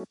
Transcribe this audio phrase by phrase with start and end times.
[0.00, 0.06] In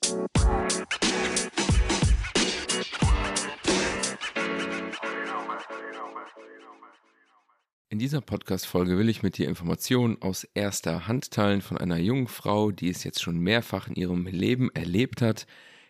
[7.97, 12.69] dieser Podcast-Folge will ich mit dir Informationen aus erster Hand teilen von einer jungen Frau,
[12.69, 15.47] die es jetzt schon mehrfach in ihrem Leben erlebt hat,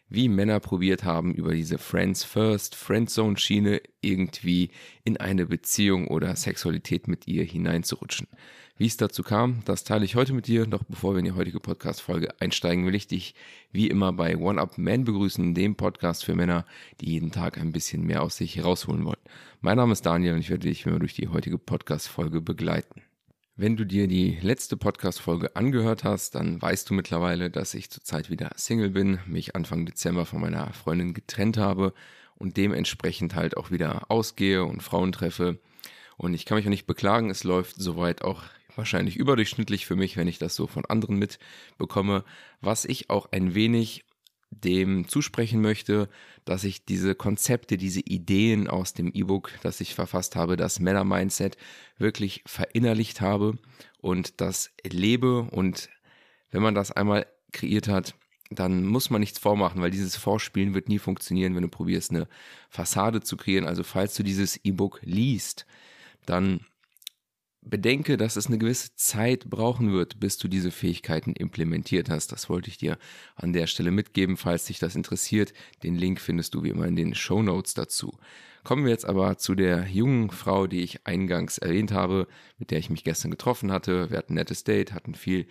[0.09, 4.71] wie Männer probiert haben, über diese Friends First, Friendzone Schiene irgendwie
[5.03, 8.27] in eine Beziehung oder Sexualität mit ihr hineinzurutschen.
[8.77, 10.65] Wie es dazu kam, das teile ich heute mit dir.
[10.65, 13.35] Doch bevor wir in die heutige Podcast-Folge einsteigen, will ich dich
[13.73, 16.65] wie immer bei One Up Man begrüßen, dem Podcast für Männer,
[17.01, 19.17] die jeden Tag ein bisschen mehr aus sich herausholen wollen.
[19.59, 23.01] Mein Name ist Daniel und ich werde dich immer durch die heutige Podcast-Folge begleiten.
[23.61, 28.29] Wenn du dir die letzte Podcast-Folge angehört hast, dann weißt du mittlerweile, dass ich zurzeit
[28.29, 31.93] wieder Single bin, mich Anfang Dezember von meiner Freundin getrennt habe
[32.37, 35.59] und dementsprechend halt auch wieder ausgehe und Frauen treffe.
[36.15, 38.43] Und ich kann mich auch nicht beklagen, es läuft soweit auch
[38.77, 42.23] wahrscheinlich überdurchschnittlich für mich, wenn ich das so von anderen mitbekomme,
[42.61, 44.05] was ich auch ein wenig
[44.51, 46.09] dem zusprechen möchte,
[46.45, 51.57] dass ich diese Konzepte, diese Ideen aus dem E-Book, das ich verfasst habe, das Männer-Mindset,
[51.97, 53.57] wirklich verinnerlicht habe
[54.01, 55.43] und das lebe.
[55.43, 55.89] Und
[56.51, 58.15] wenn man das einmal kreiert hat,
[58.49, 62.27] dann muss man nichts vormachen, weil dieses Vorspielen wird nie funktionieren, wenn du probierst, eine
[62.69, 63.67] Fassade zu kreieren.
[63.67, 65.67] Also falls du dieses E-Book liest,
[66.25, 66.61] dann
[67.61, 72.31] bedenke, dass es eine gewisse Zeit brauchen wird, bis du diese Fähigkeiten implementiert hast.
[72.31, 72.97] Das wollte ich dir
[73.35, 75.53] an der Stelle mitgeben, falls dich das interessiert.
[75.83, 78.17] Den Link findest du wie immer in den Show Notes dazu.
[78.63, 82.79] Kommen wir jetzt aber zu der jungen Frau, die ich eingangs erwähnt habe, mit der
[82.79, 84.09] ich mich gestern getroffen hatte.
[84.09, 85.47] Wir hatten ein nettes Date, hatten viel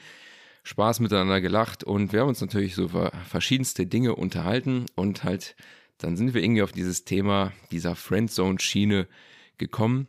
[0.63, 5.57] Spaß miteinander gelacht und wir haben uns natürlich so über verschiedenste Dinge unterhalten und halt
[5.97, 9.09] dann sind wir irgendwie auf dieses Thema dieser Friendzone-Schiene
[9.57, 10.07] gekommen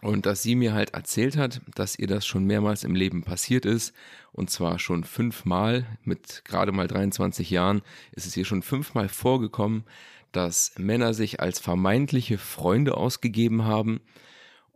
[0.00, 3.66] und dass sie mir halt erzählt hat, dass ihr das schon mehrmals im Leben passiert
[3.66, 3.94] ist.
[4.32, 5.86] Und zwar schon fünfmal.
[6.04, 7.82] Mit gerade mal 23 Jahren
[8.12, 9.84] ist es ihr schon fünfmal vorgekommen,
[10.32, 14.00] dass Männer sich als vermeintliche Freunde ausgegeben haben,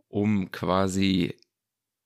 [0.09, 1.35] um quasi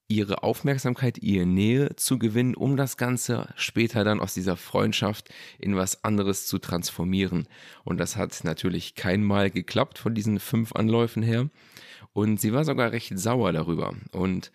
[0.07, 5.29] ihre Aufmerksamkeit, ihre Nähe zu gewinnen, um das Ganze später dann aus dieser Freundschaft
[5.59, 7.47] in was anderes zu transformieren.
[7.83, 11.49] Und das hat natürlich kein Mal geklappt von diesen fünf Anläufen her.
[12.13, 13.93] Und sie war sogar recht sauer darüber.
[14.11, 14.51] Und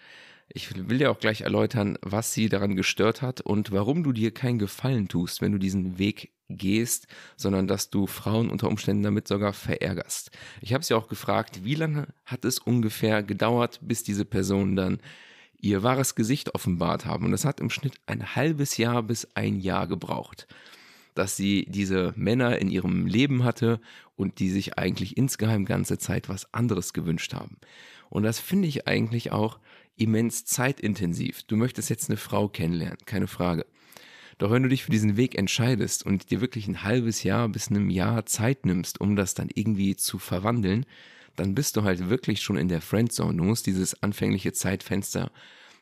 [0.48, 4.32] ich will dir auch gleich erläutern, was sie daran gestört hat und warum du dir
[4.32, 9.28] keinen Gefallen tust, wenn du diesen Weg gehst, sondern dass du Frauen unter Umständen damit
[9.28, 10.30] sogar verärgerst.
[10.60, 14.98] Ich habe sie auch gefragt, wie lange hat es ungefähr gedauert, bis diese Person dann
[15.62, 17.24] ihr wahres Gesicht offenbart haben.
[17.24, 20.46] Und das hat im Schnitt ein halbes Jahr bis ein Jahr gebraucht
[21.14, 23.80] dass sie diese Männer in ihrem Leben hatte
[24.16, 27.56] und die sich eigentlich insgeheim ganze Zeit was anderes gewünscht haben.
[28.08, 29.58] Und das finde ich eigentlich auch
[29.96, 31.42] immens zeitintensiv.
[31.44, 33.66] Du möchtest jetzt eine Frau kennenlernen, keine Frage.
[34.38, 37.68] Doch wenn du dich für diesen Weg entscheidest und dir wirklich ein halbes Jahr bis
[37.68, 40.86] einem Jahr Zeit nimmst, um das dann irgendwie zu verwandeln,
[41.36, 43.38] dann bist du halt wirklich schon in der Friendzone.
[43.38, 45.30] Du musst dieses anfängliche Zeitfenster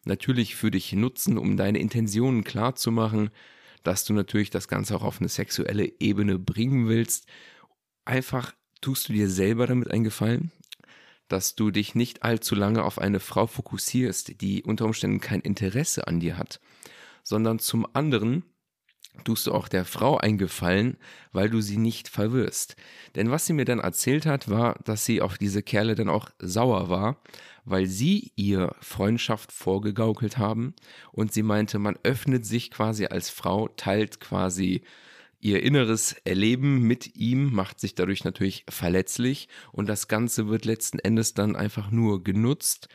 [0.05, 3.31] natürlich für dich nutzen, um deine Intentionen klar zu machen,
[3.83, 7.27] dass du natürlich das Ganze auch auf eine sexuelle Ebene bringen willst.
[8.05, 10.53] Einfach tust du dir selber damit einen Gefallen,
[11.29, 16.07] dass du dich nicht allzu lange auf eine Frau fokussierst, die unter Umständen kein Interesse
[16.07, 16.61] an dir hat,
[17.23, 18.45] sondern zum anderen
[19.25, 20.97] tust du auch der Frau einen Gefallen,
[21.33, 22.77] weil du sie nicht verwirrst.
[23.15, 26.31] Denn was sie mir dann erzählt hat, war, dass sie auf diese Kerle dann auch
[26.39, 27.21] sauer war,
[27.65, 30.75] weil sie ihr Freundschaft vorgegaukelt haben
[31.13, 34.83] und sie meinte, man öffnet sich quasi als Frau, teilt quasi
[35.41, 40.99] ihr inneres Erleben mit ihm, macht sich dadurch natürlich verletzlich und das Ganze wird letzten
[40.99, 42.89] Endes dann einfach nur genutzt,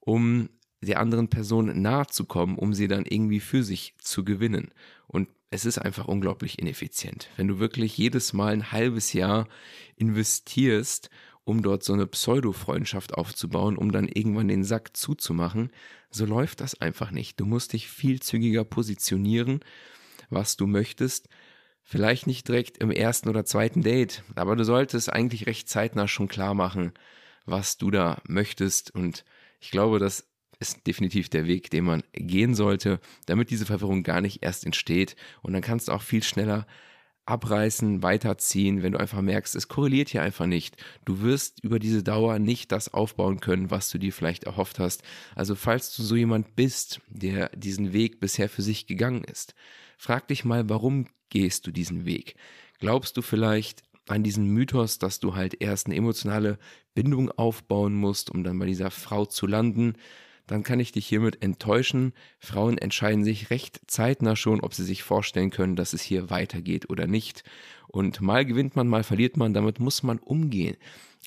[0.00, 0.50] um
[0.82, 4.72] der anderen Person nahe zu kommen, um sie dann irgendwie für sich zu gewinnen.
[5.06, 7.30] Und es ist einfach unglaublich ineffizient.
[7.38, 9.48] Wenn du wirklich jedes Mal ein halbes Jahr
[9.96, 11.08] investierst,
[11.44, 15.70] um dort so eine Pseudo-Freundschaft aufzubauen, um dann irgendwann den Sack zuzumachen,
[16.10, 17.40] so läuft das einfach nicht.
[17.40, 19.60] Du musst dich viel zügiger positionieren,
[20.28, 21.30] was du möchtest.
[21.82, 26.28] Vielleicht nicht direkt im ersten oder zweiten Date, aber du solltest eigentlich recht zeitnah schon
[26.28, 26.92] klar machen,
[27.46, 28.94] was du da möchtest.
[28.94, 29.24] Und
[29.60, 30.28] ich glaube, das
[30.58, 35.16] ist definitiv der Weg, den man gehen sollte, damit diese Verwirrung gar nicht erst entsteht.
[35.42, 36.66] Und dann kannst du auch viel schneller
[37.26, 40.76] abreißen, weiterziehen, wenn du einfach merkst, es korreliert hier einfach nicht.
[41.04, 45.02] Du wirst über diese Dauer nicht das aufbauen können, was du dir vielleicht erhofft hast.
[45.34, 49.54] Also falls du so jemand bist, der diesen Weg bisher für sich gegangen ist,
[49.98, 52.36] frag dich mal, warum gehst du diesen Weg?
[52.78, 56.58] Glaubst du vielleicht an diesen Mythos, dass du halt erst eine emotionale
[56.94, 59.94] Bindung aufbauen musst, um dann bei dieser Frau zu landen?
[60.46, 62.12] Dann kann ich dich hiermit enttäuschen.
[62.38, 66.88] Frauen entscheiden sich recht zeitnah schon, ob sie sich vorstellen können, dass es hier weitergeht
[66.88, 67.42] oder nicht.
[67.88, 70.76] Und mal gewinnt man, mal verliert man, damit muss man umgehen.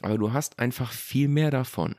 [0.02, 1.96] Aber du hast einfach viel mehr davon,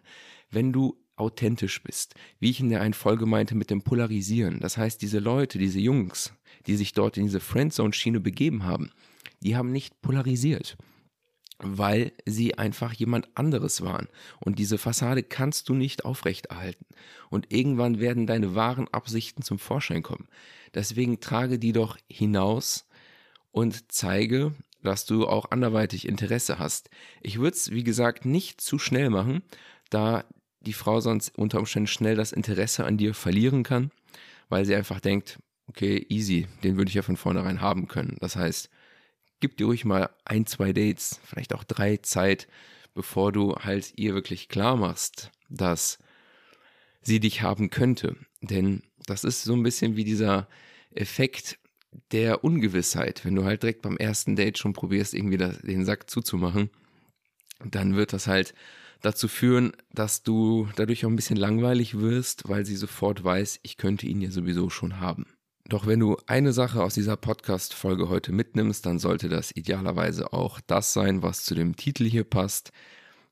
[0.51, 2.15] wenn du authentisch bist.
[2.39, 4.59] Wie ich in der einen Folge meinte mit dem Polarisieren.
[4.61, 6.33] Das heißt, diese Leute, diese Jungs,
[6.67, 8.91] die sich dort in diese Friendzone-Schiene begeben haben,
[9.43, 10.79] die haben nicht polarisiert
[11.63, 14.09] weil sie einfach jemand anderes waren.
[14.39, 16.87] Und diese Fassade kannst du nicht aufrechterhalten.
[17.29, 20.29] Und irgendwann werden deine wahren Absichten zum Vorschein kommen.
[20.75, 22.87] Deswegen trage die doch hinaus
[23.53, 26.91] und zeige, dass du auch anderweitig Interesse hast.
[27.23, 29.43] Ich würde es, wie gesagt, nicht zu schnell machen,
[29.91, 30.25] da
[30.61, 33.91] die Frau sonst unter Umständen schnell das Interesse an dir verlieren kann,
[34.49, 38.17] weil sie einfach denkt, okay, easy, den würde ich ja von vornherein haben können.
[38.21, 38.71] Das heißt,
[39.41, 42.49] gib dir ruhig mal ein, zwei Dates, vielleicht auch drei Zeit,
[42.95, 45.99] bevor du halt ihr wirklich klar machst, dass
[47.03, 48.17] sie dich haben könnte.
[48.41, 50.49] Denn das ist so ein bisschen wie dieser
[50.93, 51.59] Effekt
[52.13, 53.25] der Ungewissheit.
[53.25, 56.71] Wenn du halt direkt beim ersten Date schon probierst, irgendwie den Sack zuzumachen,
[57.65, 58.55] dann wird das halt
[59.01, 63.77] dazu führen, dass du dadurch auch ein bisschen langweilig wirst, weil sie sofort weiß, ich
[63.77, 65.27] könnte ihn ja sowieso schon haben.
[65.71, 70.59] Doch wenn du eine Sache aus dieser Podcast-Folge heute mitnimmst, dann sollte das idealerweise auch
[70.67, 72.73] das sein, was zu dem Titel hier passt,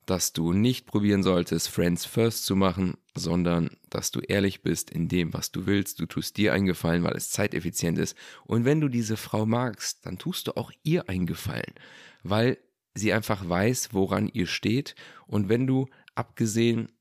[0.07, 5.09] dass du nicht probieren solltest, Friends First zu machen, sondern dass du ehrlich bist in
[5.09, 5.99] dem, was du willst.
[5.99, 8.17] Du tust dir einen Gefallen, weil es zeiteffizient ist.
[8.45, 11.75] Und wenn du diese Frau magst, dann tust du auch ihr einen Gefallen,
[12.23, 12.59] weil
[12.95, 14.95] sie einfach weiß, woran ihr steht.
[15.27, 16.93] Und wenn du, abgesehen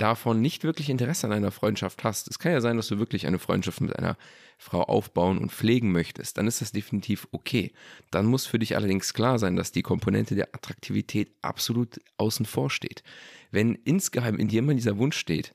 [0.00, 3.26] davon nicht wirklich Interesse an einer Freundschaft hast, es kann ja sein, dass du wirklich
[3.26, 4.16] eine Freundschaft mit einer
[4.58, 7.72] Frau aufbauen und pflegen möchtest, dann ist das definitiv okay.
[8.10, 12.70] Dann muss für dich allerdings klar sein, dass die Komponente der Attraktivität absolut außen vor
[12.70, 13.02] steht.
[13.50, 15.52] Wenn insgeheim in dir immer dieser Wunsch steht,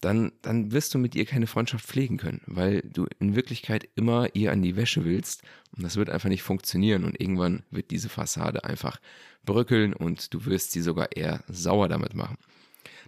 [0.00, 4.34] dann, dann wirst du mit ihr keine Freundschaft pflegen können, weil du in Wirklichkeit immer
[4.34, 5.42] ihr an die Wäsche willst
[5.76, 8.98] und das wird einfach nicht funktionieren und irgendwann wird diese Fassade einfach
[9.44, 12.38] bröckeln und du wirst sie sogar eher sauer damit machen.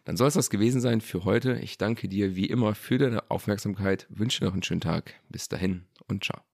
[0.04, 1.54] Dann soll es das gewesen sein für heute.
[1.62, 5.14] Ich danke dir wie immer für deine Aufmerksamkeit, wünsche noch einen schönen Tag.
[5.28, 6.42] Bis dahin und ciao.